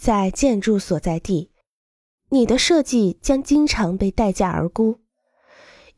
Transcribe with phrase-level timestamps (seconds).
[0.00, 1.50] 在建筑所在地，
[2.30, 4.98] 你的设计将经常被待价而沽，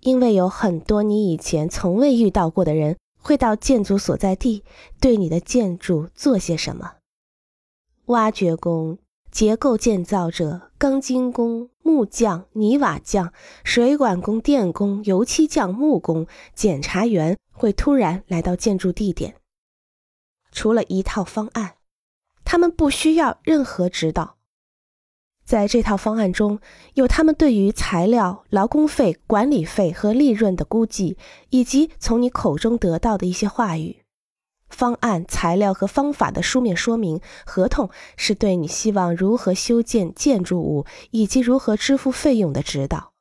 [0.01, 4.65] 因为有很多你以前从未遇到过的人会到建筑所在地
[5.01, 6.95] 对你的建筑做些什么。
[8.07, 8.99] 挖掘工、
[9.31, 13.33] 结构建造者、钢筋工、木匠、泥瓦匠、
[13.63, 16.27] 水管工、电工、油漆匠、木工、
[16.57, 19.37] 检查员会突然来到建筑地点。
[20.51, 21.77] 除了一套方案，
[22.53, 24.37] 他们不需要任何指导。
[25.43, 26.61] 在这套方案中
[26.93, 31.17] 有他们对于材料、劳工费、管理费和利润的估计，
[31.49, 34.03] 以及从你口中得到的一些话语。
[34.69, 37.89] 方案、材料和方法的书面说明，合同
[38.19, 43.15] 是对你希望如何修建建筑物以及如何支付费用的指导。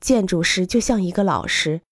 [0.00, 1.82] 建筑师就像一个老师。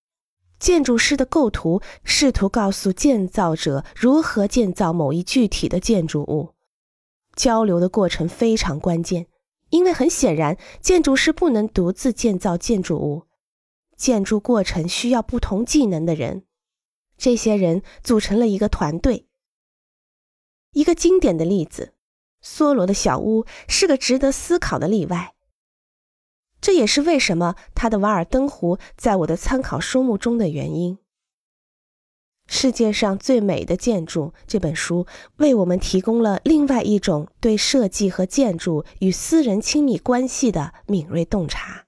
[0.58, 6.54] 建筑师的构图试图告诉建造者如何建造某一具体的建筑物。
[7.34, 9.26] 交流的过程非常关键，
[9.70, 13.24] 因为很显然，建筑师不能独自建造建筑物。
[13.96, 16.44] 建筑过程需要不同技能的人，
[17.16, 19.26] 这些人组成了一个团队。
[20.72, 21.94] 一个经典的例子，
[22.44, 25.34] 梭罗的小屋是个值得思考的例外。
[26.60, 30.96] 这也是为什么他的《瓦尔登湖》在我的参考书目中的原因。
[32.50, 41.87] 《世界上最美的建筑》这本书为我们提供了另外一种对设计和建筑与私人亲密关系的敏锐洞察。